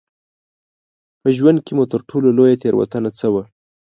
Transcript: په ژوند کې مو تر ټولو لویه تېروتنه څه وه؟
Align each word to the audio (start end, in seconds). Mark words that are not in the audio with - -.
په 1.21 1.29
ژوند 1.37 1.59
کې 1.65 1.71
مو 1.77 1.83
تر 1.91 2.01
ټولو 2.09 2.27
لویه 2.37 2.59
تېروتنه 2.61 3.09
څه 3.19 3.27
وه؟ 3.33 3.43